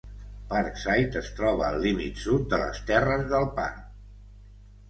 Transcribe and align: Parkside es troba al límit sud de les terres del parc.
Parkside 0.53 1.19
es 1.19 1.29
troba 1.41 1.67
al 1.67 1.77
límit 1.85 2.23
sud 2.23 2.49
de 2.55 2.61
les 2.65 2.81
terres 2.91 3.29
del 3.35 3.49
parc. 3.63 3.81